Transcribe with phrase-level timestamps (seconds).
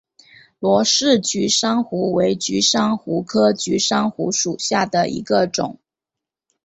[0.57, 5.77] 罗氏菊珊瑚为菊珊瑚科菊珊瑚属下的一个种。